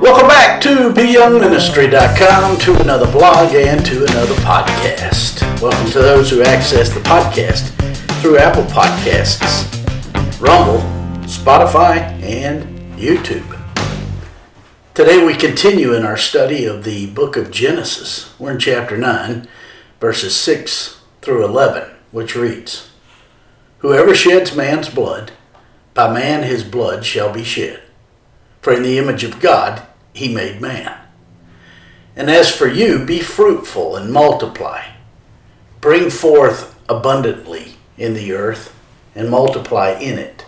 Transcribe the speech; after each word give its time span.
Welcome 0.00 0.28
back 0.28 0.60
to 0.60 0.92
BYoungMinistry.com 0.92 2.58
to 2.58 2.80
another 2.82 3.10
blog 3.10 3.54
and 3.54 3.84
to 3.86 4.04
another 4.04 4.34
podcast. 4.34 5.40
Welcome 5.62 5.90
to 5.90 5.98
those 5.98 6.28
who 6.30 6.42
access 6.42 6.92
the 6.92 7.00
podcast 7.00 7.70
through 8.20 8.36
Apple 8.36 8.64
Podcasts, 8.64 9.64
Rumble, 10.38 10.80
Spotify, 11.26 11.96
and 12.22 12.62
YouTube. 12.98 13.58
Today 14.92 15.24
we 15.24 15.34
continue 15.34 15.94
in 15.94 16.04
our 16.04 16.18
study 16.18 16.66
of 16.66 16.84
the 16.84 17.06
book 17.06 17.38
of 17.38 17.50
Genesis. 17.50 18.38
We're 18.38 18.52
in 18.52 18.58
chapter 18.58 18.98
9, 18.98 19.48
verses 19.98 20.36
6 20.36 21.00
through 21.22 21.42
11, 21.46 21.90
which 22.12 22.36
reads 22.36 22.90
Whoever 23.78 24.14
sheds 24.14 24.54
man's 24.54 24.90
blood, 24.90 25.32
by 25.94 26.12
man 26.12 26.42
his 26.42 26.64
blood 26.64 27.06
shall 27.06 27.32
be 27.32 27.44
shed. 27.44 27.80
For 28.60 28.72
in 28.72 28.82
the 28.82 28.98
image 28.98 29.22
of 29.22 29.38
God 29.38 29.85
he 30.16 30.32
made 30.32 30.60
man. 30.60 30.98
And 32.14 32.30
as 32.30 32.50
for 32.54 32.66
you, 32.66 33.04
be 33.04 33.20
fruitful 33.20 33.96
and 33.96 34.12
multiply. 34.12 34.92
Bring 35.80 36.10
forth 36.10 36.78
abundantly 36.88 37.74
in 37.98 38.14
the 38.14 38.32
earth 38.32 38.74
and 39.14 39.30
multiply 39.30 39.90
in 39.90 40.18
it. 40.18 40.44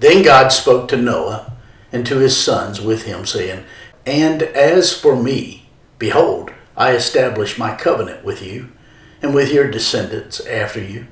Then 0.00 0.22
God 0.22 0.48
spoke 0.48 0.88
to 0.88 0.96
Noah 0.96 1.52
and 1.92 2.06
to 2.06 2.18
his 2.18 2.36
sons 2.36 2.80
with 2.80 3.04
him, 3.04 3.26
saying, 3.26 3.64
And 4.06 4.42
as 4.42 4.98
for 4.98 5.14
me, 5.14 5.68
behold, 5.98 6.50
I 6.76 6.92
establish 6.92 7.58
my 7.58 7.76
covenant 7.76 8.24
with 8.24 8.42
you, 8.42 8.72
and 9.20 9.34
with 9.34 9.52
your 9.52 9.70
descendants 9.70 10.44
after 10.46 10.82
you, 10.82 11.06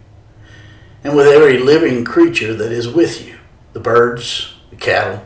and 1.04 1.14
with 1.14 1.26
every 1.26 1.58
living 1.58 2.04
creature 2.04 2.54
that 2.54 2.72
is 2.72 2.88
with 2.88 3.24
you, 3.24 3.36
the 3.72 3.80
birds, 3.80 4.54
the 4.70 4.76
cattle, 4.76 5.24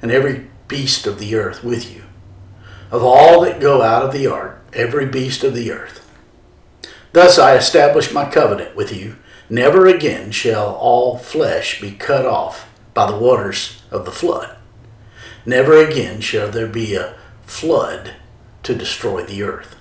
and 0.00 0.10
every 0.10 0.46
beast 0.72 1.06
of 1.06 1.18
the 1.18 1.34
earth 1.34 1.62
with 1.62 1.94
you, 1.94 2.02
of 2.90 3.02
all 3.04 3.42
that 3.42 3.60
go 3.60 3.82
out 3.82 4.02
of 4.02 4.10
the 4.10 4.26
ark, 4.26 4.64
every 4.72 5.04
beast 5.04 5.44
of 5.44 5.54
the 5.54 5.70
earth. 5.70 6.10
Thus 7.12 7.38
I 7.38 7.56
establish 7.56 8.10
my 8.10 8.30
covenant 8.30 8.74
with 8.74 8.90
you. 8.90 9.16
Never 9.50 9.86
again 9.86 10.30
shall 10.30 10.74
all 10.76 11.18
flesh 11.18 11.78
be 11.78 11.90
cut 11.90 12.24
off 12.24 12.72
by 12.94 13.10
the 13.10 13.18
waters 13.18 13.82
of 13.90 14.06
the 14.06 14.10
flood. 14.10 14.56
Never 15.44 15.76
again 15.76 16.22
shall 16.22 16.48
there 16.50 16.66
be 16.66 16.94
a 16.94 17.16
flood 17.42 18.14
to 18.62 18.74
destroy 18.74 19.24
the 19.24 19.42
earth. 19.42 19.76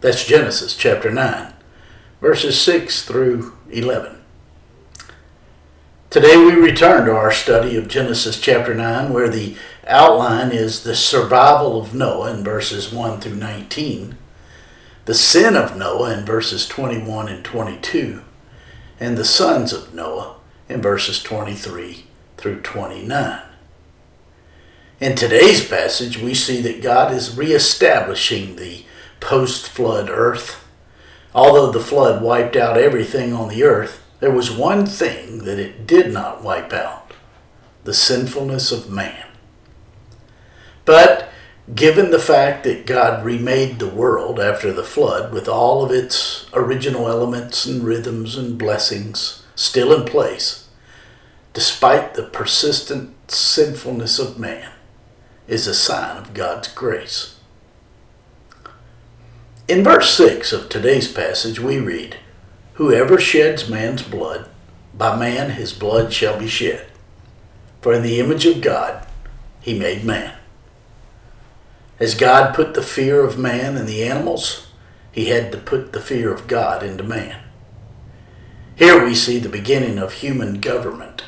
That's 0.00 0.26
Genesis 0.26 0.74
chapter 0.76 1.12
9, 1.12 1.52
verses 2.20 2.60
6 2.60 3.04
through 3.04 3.56
11. 3.70 4.22
Today 6.14 6.36
we 6.36 6.52
return 6.52 7.06
to 7.06 7.16
our 7.16 7.32
study 7.32 7.76
of 7.76 7.88
Genesis 7.88 8.40
chapter 8.40 8.72
9, 8.72 9.12
where 9.12 9.28
the 9.28 9.56
outline 9.86 10.52
is 10.52 10.82
the 10.82 10.94
survival 10.94 11.80
of 11.80 11.94
Noah 11.94 12.34
in 12.34 12.44
verses 12.44 12.92
1 12.92 13.20
through 13.20 13.36
19, 13.36 14.16
the 15.04 15.14
sin 15.14 15.56
of 15.56 15.76
Noah 15.76 16.18
in 16.18 16.24
verses 16.24 16.66
21 16.66 17.28
and 17.28 17.44
22, 17.44 18.22
and 19.00 19.16
the 19.16 19.24
sons 19.24 19.72
of 19.72 19.94
Noah 19.94 20.36
in 20.68 20.80
verses 20.80 21.22
23 21.22 22.04
through 22.36 22.60
29. 22.60 23.42
In 25.00 25.16
today's 25.16 25.66
passage, 25.68 26.18
we 26.18 26.34
see 26.34 26.60
that 26.62 26.82
God 26.82 27.12
is 27.12 27.36
reestablishing 27.36 28.56
the 28.56 28.84
post 29.20 29.68
flood 29.68 30.08
earth. 30.08 30.64
Although 31.34 31.72
the 31.72 31.80
flood 31.80 32.22
wiped 32.22 32.56
out 32.56 32.78
everything 32.78 33.32
on 33.32 33.48
the 33.48 33.64
earth, 33.64 34.02
there 34.20 34.30
was 34.30 34.50
one 34.50 34.86
thing 34.86 35.38
that 35.44 35.58
it 35.58 35.86
did 35.86 36.12
not 36.12 36.42
wipe 36.42 36.72
out 36.72 37.12
the 37.82 37.92
sinfulness 37.92 38.72
of 38.72 38.88
man. 38.88 39.26
But 40.84 41.30
given 41.74 42.10
the 42.10 42.18
fact 42.18 42.64
that 42.64 42.86
God 42.86 43.24
remade 43.24 43.78
the 43.78 43.88
world 43.88 44.38
after 44.38 44.72
the 44.72 44.84
flood 44.84 45.32
with 45.32 45.48
all 45.48 45.82
of 45.82 45.90
its 45.90 46.46
original 46.52 47.08
elements 47.08 47.64
and 47.64 47.82
rhythms 47.82 48.36
and 48.36 48.58
blessings 48.58 49.44
still 49.54 49.92
in 49.98 50.06
place, 50.06 50.68
despite 51.52 52.14
the 52.14 52.24
persistent 52.24 53.30
sinfulness 53.30 54.18
of 54.18 54.38
man, 54.38 54.72
is 55.46 55.66
a 55.66 55.74
sign 55.74 56.16
of 56.16 56.34
God's 56.34 56.68
grace. 56.68 57.38
In 59.66 59.82
verse 59.82 60.10
6 60.14 60.52
of 60.52 60.68
today's 60.68 61.10
passage, 61.10 61.58
we 61.58 61.78
read, 61.78 62.18
Whoever 62.74 63.18
sheds 63.18 63.70
man's 63.70 64.02
blood, 64.02 64.50
by 64.92 65.16
man 65.16 65.50
his 65.50 65.72
blood 65.72 66.12
shall 66.12 66.38
be 66.38 66.48
shed. 66.48 66.86
For 67.80 67.94
in 67.94 68.02
the 68.02 68.20
image 68.20 68.44
of 68.44 68.60
God 68.60 69.06
he 69.60 69.78
made 69.78 70.04
man. 70.04 70.34
As 72.00 72.14
God 72.14 72.54
put 72.54 72.74
the 72.74 72.82
fear 72.82 73.24
of 73.24 73.38
man 73.38 73.76
in 73.76 73.86
the 73.86 74.04
animals, 74.04 74.66
he 75.12 75.26
had 75.26 75.52
to 75.52 75.58
put 75.58 75.92
the 75.92 76.00
fear 76.00 76.32
of 76.32 76.48
God 76.48 76.82
into 76.82 77.04
man. 77.04 77.40
Here 78.76 79.04
we 79.04 79.14
see 79.14 79.38
the 79.38 79.48
beginning 79.48 79.98
of 79.98 80.14
human 80.14 80.60
government. 80.60 81.22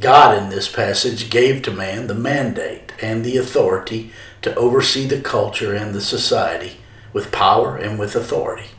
God 0.00 0.36
in 0.36 0.48
this 0.48 0.68
passage 0.68 1.30
gave 1.30 1.62
to 1.62 1.70
man 1.70 2.08
the 2.08 2.14
mandate 2.14 2.92
and 3.00 3.24
the 3.24 3.36
authority 3.36 4.10
to 4.42 4.54
oversee 4.56 5.06
the 5.06 5.20
culture 5.20 5.74
and 5.74 5.94
the 5.94 6.00
society 6.00 6.78
with 7.12 7.30
power 7.30 7.76
and 7.76 7.98
with 7.98 8.16
authority. 8.16 8.70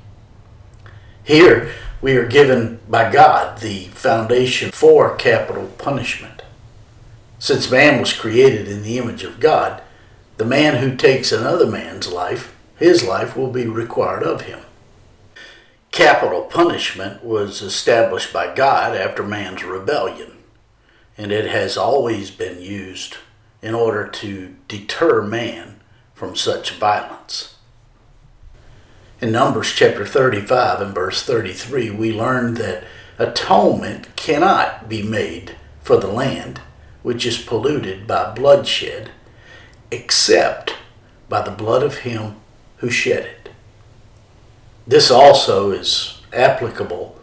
Here 1.23 1.72
we 2.02 2.18
are 2.18 2.25
given 2.25 2.79
by 2.90 3.12
God 3.12 3.62
the 3.62 3.85
foundation 3.90 4.72
for 4.72 5.16
capital 5.16 5.68
punishment. 5.78 6.41
Since 7.40 7.72
man 7.72 8.00
was 8.00 8.12
created 8.12 8.68
in 8.68 8.84
the 8.84 8.97
image 8.97 9.23
of 9.23 9.40
God, 9.40 9.81
the 10.41 10.47
man 10.47 10.78
who 10.78 10.96
takes 10.96 11.31
another 11.31 11.68
man's 11.68 12.12
life, 12.12 12.56
his 12.78 13.03
life 13.03 13.38
will 13.38 13.52
be 13.52 13.68
required 13.68 14.24
of 14.24 14.41
him. 14.41 14.59
Capital 15.91 16.41
punishment 16.41 17.24
was 17.24 17.62
established 17.62 18.34
by 18.34 18.52
God 18.56 18.97
after 18.97 19.22
man's 19.22 19.63
rebellion 19.63 20.31
and 21.16 21.31
it 21.31 21.46
has 21.46 21.78
always 21.78 22.31
been 22.31 22.59
used 22.59 23.18
in 23.62 23.75
order 23.75 24.07
to 24.07 24.56
deter 24.68 25.22
man 25.22 25.79
from 26.16 26.35
such 26.35 26.72
violence. 26.72 27.58
In 29.22 29.31
Numbers 29.31 29.72
chapter 29.72 30.08
35 30.08 30.81
and 30.81 30.96
verse 30.96 31.22
33, 31.22 31.91
we 31.91 32.12
learn 32.12 32.56
that 32.56 32.84
atonement 33.19 34.16
cannot 34.16 34.90
be 34.90 35.03
made 35.03 35.56
for 35.84 35.97
the 35.97 36.08
land 36.08 36.62
which 37.03 37.28
is 37.28 37.38
polluted 37.38 38.08
by 38.08 38.34
bloodshed 38.34 39.12
except 39.91 40.75
by 41.29 41.41
the 41.41 41.52
blood 41.52 41.84
of 41.84 42.00
him 42.00 42.35
who 42.78 42.90
shed 42.90 43.25
it. 43.25 43.50
This 44.88 45.12
also 45.12 45.72
is 45.72 46.22
applicable 46.34 47.19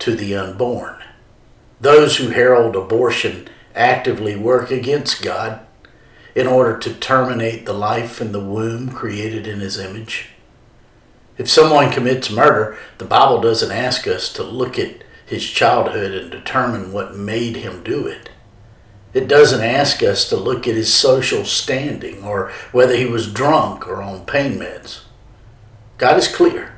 to 0.00 0.14
the 0.14 0.34
unborn. 0.34 1.02
Those 1.80 2.16
who 2.16 2.28
herald 2.28 2.76
abortion 2.76 3.48
actively 3.74 4.36
work 4.36 4.70
against 4.70 5.22
God 5.22 5.60
in 6.34 6.46
order 6.46 6.78
to 6.78 6.94
terminate 6.94 7.66
the 7.66 7.72
life 7.72 8.20
in 8.20 8.32
the 8.32 8.40
womb 8.40 8.90
created 8.90 9.46
in 9.46 9.60
His 9.60 9.78
image. 9.78 10.30
If 11.38 11.48
someone 11.48 11.90
commits 11.90 12.30
murder, 12.30 12.78
the 12.98 13.04
Bible 13.04 13.40
doesn't 13.40 13.72
ask 13.72 14.06
us 14.06 14.32
to 14.34 14.42
look 14.42 14.78
at 14.78 15.02
his 15.24 15.48
childhood 15.48 16.12
and 16.12 16.30
determine 16.30 16.92
what 16.92 17.16
made 17.16 17.56
him 17.56 17.82
do 17.82 18.06
it. 18.06 18.28
It 19.14 19.28
doesn't 19.28 19.62
ask 19.62 20.02
us 20.02 20.28
to 20.28 20.36
look 20.36 20.66
at 20.66 20.74
his 20.74 20.92
social 20.92 21.44
standing 21.44 22.24
or 22.24 22.50
whether 22.72 22.96
he 22.96 23.04
was 23.04 23.32
drunk 23.32 23.86
or 23.86 24.02
on 24.02 24.24
pain 24.24 24.58
meds. 24.58 25.02
God 25.98 26.16
is 26.16 26.34
clear 26.34 26.76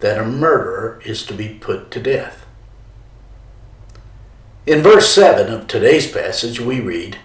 that 0.00 0.18
a 0.18 0.24
murderer 0.24 1.00
is 1.04 1.24
to 1.26 1.34
be 1.34 1.48
put 1.48 1.90
to 1.90 2.00
death. 2.00 2.46
In 4.66 4.82
verse 4.82 5.12
7 5.12 5.52
of 5.52 5.66
today's 5.66 6.10
passage, 6.10 6.60
we 6.60 6.80
read, 6.80 7.18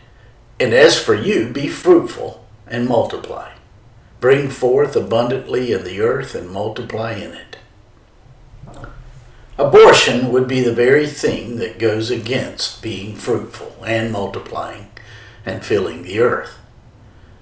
And 0.59 0.73
as 0.73 0.97
for 0.97 1.13
you, 1.13 1.49
be 1.49 1.67
fruitful 1.67 2.45
and 2.65 2.87
multiply. 2.87 3.51
Bring 4.21 4.49
forth 4.49 4.95
abundantly 4.95 5.73
in 5.73 5.83
the 5.83 5.99
earth 6.01 6.33
and 6.33 6.49
multiply 6.49 7.13
in 7.13 7.33
it. 7.33 7.57
Abortion 9.57 10.31
would 10.31 10.47
be 10.47 10.61
the 10.61 10.73
very 10.73 11.07
thing 11.07 11.55
that 11.57 11.79
goes 11.79 12.11
against 12.11 12.81
being 12.81 13.15
fruitful 13.15 13.83
and 13.85 14.11
multiplying 14.11 14.89
and 15.45 15.63
filling 15.63 16.03
the 16.03 16.19
earth. 16.19 16.57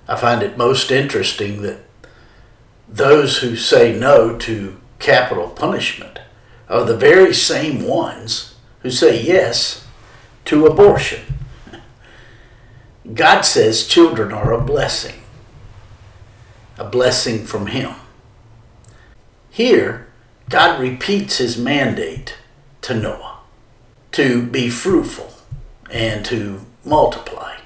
I 0.08 0.16
find 0.16 0.44
it 0.44 0.58
most 0.58 0.92
interesting 0.92 1.64
that 1.64 1.80
those 2.88 3.40
who 3.40 3.56
say 3.56 3.98
no 3.98 4.38
to 4.40 4.80
capital 5.00 5.50
punishment 5.50 6.20
are 6.70 6.86
the 6.86 6.96
very 6.96 7.34
same 7.34 7.88
ones 7.88 8.56
who 8.82 8.92
say 8.92 9.22
yes 9.22 9.88
to 10.46 10.68
abortion. 10.68 11.22
God 13.14 13.42
says 13.42 13.88
children 13.88 14.32
are 14.32 14.54
a 14.54 14.64
blessing, 14.64 15.22
a 16.78 16.84
blessing 16.84 17.46
from 17.46 17.68
Him. 17.68 17.96
Here, 19.50 20.08
God 20.50 20.80
repeats 20.80 21.38
His 21.38 21.58
mandate 21.58 22.38
to 22.82 22.94
Noah 22.94 23.40
to 24.14 24.46
be 24.46 24.70
fruitful 24.70 25.34
and 25.92 26.24
to 26.26 26.62
multiply. 26.86 27.58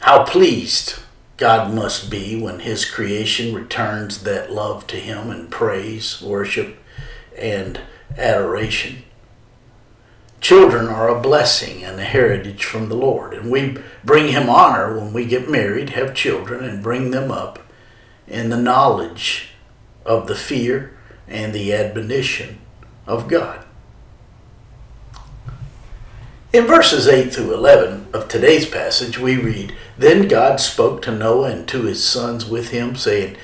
How 0.00 0.24
pleased 0.24 1.00
God 1.36 1.74
must 1.74 2.10
be 2.10 2.40
when 2.40 2.60
His 2.60 2.84
creation 2.84 3.54
returns 3.54 4.22
that 4.22 4.52
love 4.52 4.86
to 4.88 4.96
Him 4.96 5.30
in 5.30 5.48
praise, 5.48 6.22
worship, 6.22 6.78
and 7.36 7.80
adoration. 8.16 9.02
Children 10.40 10.88
are 10.88 11.08
a 11.08 11.20
blessing 11.20 11.84
and 11.84 12.00
a 12.00 12.04
heritage 12.04 12.64
from 12.64 12.88
the 12.88 12.96
Lord, 12.96 13.32
and 13.32 13.50
we 13.50 13.76
bring 14.04 14.28
Him 14.28 14.48
honor 14.48 14.98
when 14.98 15.12
we 15.12 15.24
get 15.24 15.50
married, 15.50 15.90
have 15.90 16.14
children, 16.14 16.64
and 16.64 16.82
bring 16.82 17.10
them 17.10 17.30
up 17.30 17.60
in 18.26 18.50
the 18.50 18.56
knowledge 18.56 19.50
of 20.04 20.26
the 20.26 20.34
fear 20.34 20.96
and 21.32 21.52
the 21.52 21.72
admonition 21.72 22.58
of 23.06 23.26
God. 23.26 23.64
In 26.52 26.66
verses 26.66 27.08
8 27.08 27.32
through 27.32 27.54
11 27.54 28.08
of 28.12 28.28
today's 28.28 28.68
passage, 28.68 29.18
we 29.18 29.36
read 29.36 29.74
Then 29.96 30.28
God 30.28 30.60
spoke 30.60 31.00
to 31.02 31.10
Noah 31.10 31.50
and 31.50 31.68
to 31.68 31.84
his 31.84 32.04
sons 32.04 32.44
with 32.44 32.68
him, 32.68 32.94
saying, 32.94 33.36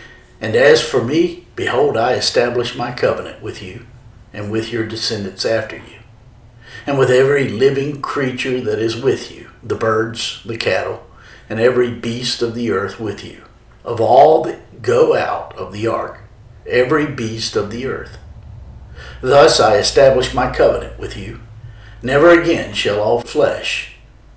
And 0.42 0.54
as 0.54 0.86
for 0.86 1.02
me, 1.02 1.46
behold, 1.56 1.96
I 1.96 2.12
establish 2.12 2.76
my 2.76 2.92
covenant 2.92 3.42
with 3.42 3.62
you 3.62 3.86
and 4.34 4.52
with 4.52 4.70
your 4.70 4.86
descendants 4.86 5.46
after 5.46 5.76
you, 5.76 6.00
and 6.86 6.98
with 6.98 7.10
every 7.10 7.48
living 7.48 8.02
creature 8.02 8.60
that 8.60 8.78
is 8.78 9.00
with 9.00 9.34
you, 9.34 9.48
the 9.62 9.74
birds, 9.74 10.42
the 10.44 10.58
cattle, 10.58 11.06
and 11.48 11.58
every 11.58 11.90
beast 11.90 12.42
of 12.42 12.54
the 12.54 12.70
earth 12.70 13.00
with 13.00 13.24
you, 13.24 13.44
of 13.86 14.02
all 14.02 14.44
that 14.44 14.82
go 14.82 15.16
out 15.16 15.56
of 15.56 15.72
the 15.72 15.86
ark, 15.86 16.20
every 16.68 17.06
beast 17.06 17.56
of 17.56 17.70
the 17.70 17.86
earth. 17.86 18.18
Thus 19.20 19.58
I 19.58 19.76
establish 19.76 20.34
my 20.34 20.50
covenant 20.50 20.98
with 20.98 21.16
you 21.16 21.40
Never 22.02 22.30
again 22.30 22.74
shall 22.74 23.00
all 23.00 23.20
flesh 23.20 23.96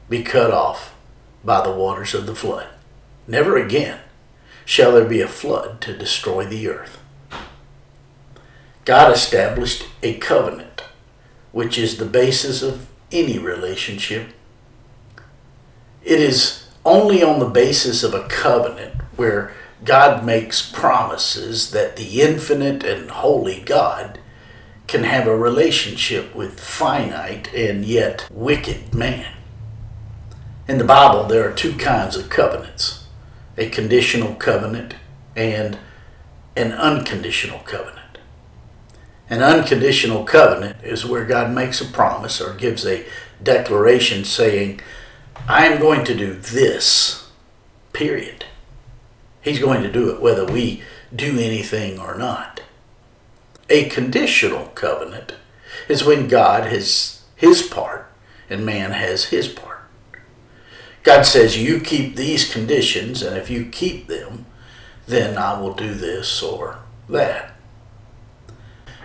be 0.10 0.24
cut 0.24 0.52
off 0.52 0.96
by 1.44 1.64
the 1.64 1.72
waters 1.72 2.16
of 2.16 2.26
the 2.26 2.36
flood. 2.36 2.68
Never 3.28 3.56
again 3.56 4.00
shall 4.66 4.94
there 4.94 5.06
be 5.06 5.22
a 5.22 5.28
flood 5.28 5.80
to 5.82 5.96
destroy 5.96 6.46
the 6.46 6.68
earth. 6.68 7.00
God 8.84 9.12
established 9.12 9.86
a 10.02 10.18
covenant, 10.18 10.84
which 11.52 11.78
is 11.78 11.98
the 11.98 12.06
basis 12.06 12.64
of 12.64 12.88
any 13.12 13.38
relationship. 13.38 14.30
It 16.04 16.20
is 16.20 16.68
only 16.84 17.22
on 17.22 17.40
the 17.40 17.46
basis 17.46 18.02
of 18.02 18.16
a 18.16 18.28
covenant 18.28 18.96
where 19.18 19.54
God 19.84 20.24
makes 20.24 20.62
promises 20.62 21.72
that 21.72 21.96
the 21.96 22.22
infinite 22.22 22.84
and 22.84 23.10
holy 23.10 23.62
God 23.62 24.20
can 24.88 25.04
have 25.04 25.26
a 25.26 25.38
relationship 25.38 26.36
with 26.36 26.60
finite 26.60 27.52
and 27.54 27.86
yet 27.86 28.28
wicked 28.32 28.94
man. 28.94 29.38
In 30.68 30.78
the 30.78 30.84
Bible, 30.84 31.24
there 31.24 31.50
are 31.50 31.54
two 31.54 31.74
kinds 31.74 32.16
of 32.16 32.30
covenants 32.30 33.06
a 33.58 33.70
conditional 33.70 34.34
covenant 34.36 34.96
and 35.36 35.78
an 36.56 36.72
unconditional 36.72 37.60
covenant. 37.60 38.18
An 39.30 39.42
unconditional 39.42 40.24
covenant 40.24 40.78
is 40.84 41.06
where 41.06 41.26
God 41.26 41.54
makes 41.54 41.80
a 41.82 41.86
promise 41.86 42.42
or 42.42 42.54
gives 42.54 42.86
a 42.86 43.06
declaration 43.42 44.24
saying, 44.26 44.82
I 45.48 45.66
am 45.66 45.80
going 45.80 46.04
to 46.06 46.16
do 46.16 46.34
this, 46.34 47.30
period. 47.94 48.46
He's 49.42 49.60
going 49.60 49.82
to 49.84 49.92
do 49.92 50.10
it 50.12 50.22
whether 50.22 50.46
we 50.46 50.84
do 51.14 51.40
anything 51.40 52.00
or 52.00 52.16
not. 52.16 52.62
A 53.70 53.90
conditional 53.90 54.68
covenant 54.68 55.34
is 55.88 56.04
when 56.04 56.28
God 56.28 56.66
has 56.66 57.24
his 57.36 57.62
part 57.62 58.12
and 58.50 58.66
man 58.66 58.92
has 58.92 59.26
his 59.26 59.48
part. 59.48 59.80
God 61.04 61.24
says, 61.24 61.58
You 61.58 61.80
keep 61.80 62.16
these 62.16 62.52
conditions, 62.52 63.24
and 63.24 63.36
if 63.36 63.50
you 63.50 63.66
keep 63.66 64.08
them, 64.08 64.46
then 65.08 65.38
I 65.38 65.60
will 65.60 65.74
do 65.74 65.94
this 65.94 66.44
or 66.44 66.80
that. 67.10 67.56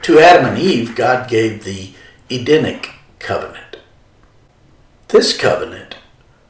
To 0.03 0.19
Adam 0.19 0.47
and 0.47 0.59
Eve, 0.59 0.95
God 0.95 1.29
gave 1.29 1.65
the 1.65 1.93
Edenic 2.31 2.91
covenant. 3.19 3.79
This 5.09 5.37
covenant 5.37 5.97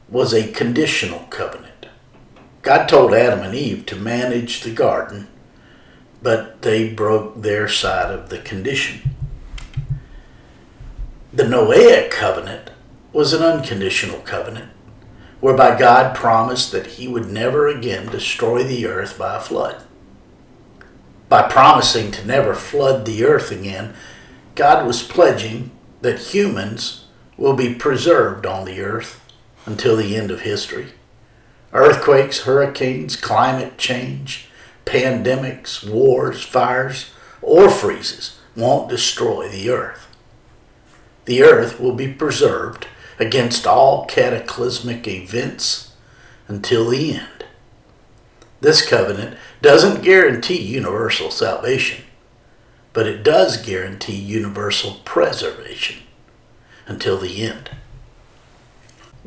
was 0.09 0.33
a 0.33 0.51
conditional 0.51 1.21
covenant. 1.29 1.66
God 2.61 2.87
told 2.87 3.13
Adam 3.13 3.39
and 3.39 3.55
Eve 3.55 3.85
to 3.87 3.95
manage 3.95 4.61
the 4.61 4.71
garden 4.71 5.27
but 6.21 6.61
they 6.61 6.89
broke 6.89 7.41
their 7.41 7.67
side 7.67 8.11
of 8.11 8.29
the 8.29 8.39
condition. 8.39 9.15
The 11.33 11.43
Noahic 11.43 12.09
covenant 12.09 12.71
was 13.13 13.33
an 13.33 13.43
unconditional 13.43 14.19
covenant 14.19 14.71
whereby 15.39 15.77
God 15.77 16.15
promised 16.15 16.71
that 16.71 16.87
he 16.87 17.07
would 17.07 17.29
never 17.29 17.67
again 17.67 18.07
destroy 18.07 18.63
the 18.63 18.87
earth 18.87 19.19
by 19.19 19.37
a 19.37 19.39
flood. 19.39 19.83
By 21.29 21.43
promising 21.43 22.11
to 22.11 22.25
never 22.25 22.55
flood 22.55 23.05
the 23.05 23.23
earth 23.23 23.51
again, 23.51 23.93
God 24.55 24.87
was 24.87 25.03
pledging 25.03 25.69
that 26.01 26.33
humans 26.33 27.05
will 27.37 27.53
be 27.53 27.75
preserved 27.75 28.47
on 28.47 28.65
the 28.65 28.81
earth 28.81 29.23
until 29.67 29.95
the 29.95 30.15
end 30.15 30.31
of 30.31 30.41
history. 30.41 30.93
Earthquakes, 31.73 32.41
hurricanes, 32.41 33.15
climate 33.15 33.77
change, 33.77 34.49
pandemics, 34.85 35.87
wars, 35.87 36.43
fires, 36.43 37.11
or 37.41 37.69
freezes 37.69 38.39
won't 38.55 38.89
destroy 38.89 39.47
the 39.49 39.69
earth. 39.69 40.07
The 41.25 41.43
earth 41.43 41.79
will 41.79 41.93
be 41.93 42.11
preserved 42.11 42.87
against 43.19 43.67
all 43.67 44.05
cataclysmic 44.05 45.07
events 45.07 45.93
until 46.47 46.89
the 46.89 47.15
end. 47.15 47.45
This 48.61 48.87
covenant 48.87 49.37
doesn't 49.61 50.03
guarantee 50.03 50.61
universal 50.61 51.29
salvation, 51.29 52.03
but 52.93 53.07
it 53.07 53.23
does 53.23 53.57
guarantee 53.57 54.15
universal 54.15 55.01
preservation 55.05 55.97
until 56.87 57.17
the 57.17 57.43
end. 57.43 57.69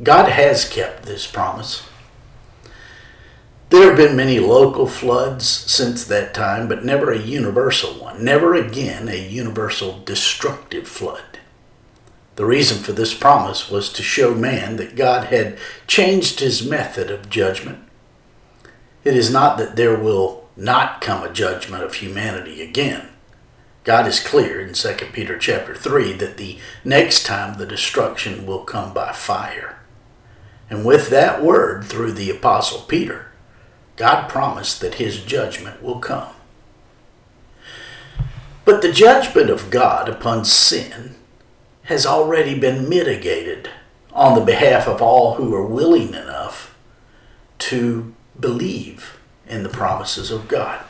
God 0.03 0.29
has 0.29 0.67
kept 0.67 1.03
this 1.03 1.27
promise. 1.27 1.87
There 3.71 3.87
have 3.87 3.95
been 3.95 4.17
many 4.17 4.37
local 4.37 4.85
floods 4.85 5.47
since 5.47 6.03
that 6.03 6.33
time, 6.33 6.67
but 6.67 6.83
never 6.83 7.09
a 7.09 7.17
universal 7.17 7.93
one. 7.93 8.21
Never 8.21 8.53
again 8.53 9.07
a 9.07 9.15
universal 9.15 10.01
destructive 10.03 10.89
flood. 10.89 11.39
The 12.35 12.43
reason 12.43 12.83
for 12.83 12.91
this 12.91 13.13
promise 13.13 13.71
was 13.71 13.93
to 13.93 14.03
show 14.03 14.35
man 14.35 14.75
that 14.75 14.97
God 14.97 15.27
had 15.27 15.57
changed 15.87 16.41
his 16.41 16.69
method 16.69 17.09
of 17.09 17.29
judgment. 17.29 17.79
It 19.05 19.15
is 19.15 19.31
not 19.31 19.57
that 19.57 19.77
there 19.77 19.97
will 19.97 20.49
not 20.57 20.99
come 20.99 21.23
a 21.23 21.31
judgment 21.31 21.81
of 21.81 21.95
humanity 21.95 22.61
again. 22.61 23.07
God 23.85 24.05
is 24.05 24.19
clear 24.19 24.59
in 24.59 24.73
2 24.73 24.95
Peter 25.13 25.37
chapter 25.37 25.75
3 25.75 26.11
that 26.13 26.35
the 26.35 26.57
next 26.83 27.25
time 27.25 27.57
the 27.57 27.65
destruction 27.65 28.45
will 28.45 28.65
come 28.65 28.93
by 28.93 29.13
fire. 29.13 29.79
And 30.69 30.83
with 30.83 31.09
that 31.09 31.41
word 31.41 31.85
through 31.85 32.11
the 32.11 32.29
apostle 32.29 32.81
Peter, 32.81 33.30
God 34.01 34.29
promised 34.29 34.81
that 34.81 34.95
his 34.95 35.21
judgment 35.21 35.83
will 35.83 35.99
come. 35.99 36.33
But 38.65 38.81
the 38.81 38.91
judgment 38.91 39.51
of 39.51 39.69
God 39.69 40.09
upon 40.09 40.43
sin 40.43 41.13
has 41.83 42.03
already 42.03 42.57
been 42.57 42.89
mitigated 42.89 43.69
on 44.11 44.33
the 44.33 44.43
behalf 44.43 44.87
of 44.87 45.03
all 45.03 45.35
who 45.35 45.53
are 45.53 45.63
willing 45.63 46.15
enough 46.15 46.75
to 47.59 48.15
believe 48.39 49.19
in 49.47 49.61
the 49.61 49.69
promises 49.69 50.31
of 50.31 50.47
God. 50.47 50.83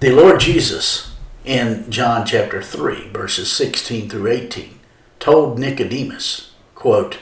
The 0.00 0.10
Lord 0.10 0.40
Jesus 0.40 1.16
in 1.46 1.90
John 1.90 2.26
chapter 2.26 2.60
3 2.60 3.08
verses 3.08 3.50
16 3.50 4.10
through 4.10 4.30
18 4.30 4.80
told 5.18 5.58
Nicodemus, 5.58 6.52
quote, 6.74 7.20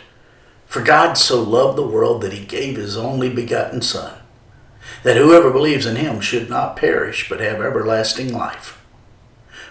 For 0.66 0.82
God 0.82 1.14
so 1.14 1.40
loved 1.40 1.78
the 1.78 1.86
world 1.86 2.22
that 2.22 2.32
he 2.32 2.44
gave 2.44 2.74
his 2.76 2.96
only 2.96 3.28
begotten 3.28 3.82
son 3.82 4.18
that 5.02 5.16
whoever 5.16 5.50
believes 5.50 5.86
in 5.86 5.96
him 5.96 6.20
should 6.20 6.48
not 6.48 6.76
perish, 6.76 7.28
but 7.28 7.40
have 7.40 7.60
everlasting 7.60 8.32
life. 8.32 8.84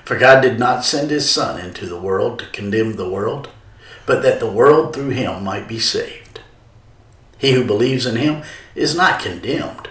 For 0.03 0.17
God 0.17 0.41
did 0.41 0.59
not 0.59 0.83
send 0.83 1.09
his 1.09 1.29
Son 1.29 1.59
into 1.59 1.85
the 1.85 1.99
world 1.99 2.39
to 2.39 2.47
condemn 2.47 2.93
the 2.93 3.09
world, 3.09 3.49
but 4.05 4.23
that 4.23 4.39
the 4.39 4.51
world 4.51 4.93
through 4.93 5.09
him 5.09 5.43
might 5.43 5.67
be 5.67 5.79
saved. 5.79 6.41
He 7.37 7.53
who 7.53 7.65
believes 7.65 8.05
in 8.05 8.17
him 8.17 8.43
is 8.75 8.95
not 8.95 9.21
condemned, 9.21 9.89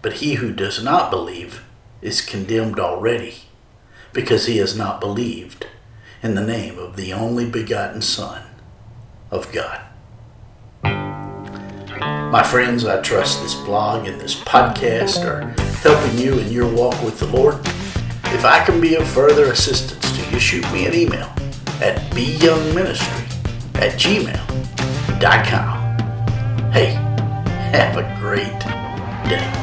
but 0.00 0.14
he 0.14 0.34
who 0.34 0.52
does 0.52 0.82
not 0.82 1.10
believe 1.10 1.62
is 2.00 2.20
condemned 2.20 2.80
already, 2.80 3.42
because 4.12 4.46
he 4.46 4.56
has 4.56 4.76
not 4.76 5.00
believed 5.00 5.66
in 6.22 6.34
the 6.34 6.46
name 6.46 6.78
of 6.78 6.96
the 6.96 7.12
only 7.12 7.48
begotten 7.48 8.00
Son 8.00 8.42
of 9.30 9.52
God. 9.52 9.80
My 12.30 12.42
friends, 12.42 12.84
I 12.84 13.00
trust 13.00 13.42
this 13.42 13.54
blog 13.54 14.06
and 14.06 14.20
this 14.20 14.34
podcast 14.34 15.24
are 15.24 15.46
helping 15.78 16.18
you 16.18 16.38
in 16.38 16.50
your 16.50 16.72
walk 16.72 17.00
with 17.02 17.18
the 17.18 17.26
Lord. 17.26 17.56
If 18.34 18.44
I 18.44 18.64
can 18.64 18.80
be 18.80 18.94
of 18.94 19.06
further 19.06 19.52
assistance 19.52 20.16
to 20.16 20.30
you, 20.30 20.40
shoot 20.40 20.70
me 20.72 20.86
an 20.86 20.94
email 20.94 21.32
at 21.80 21.98
byoungministry 22.12 23.26
at 23.76 23.98
gmail.com. 23.98 25.82
Hey, 26.72 26.98
Have 27.72 27.96
a 27.96 28.20
great 28.20 28.60
day. 29.30 29.61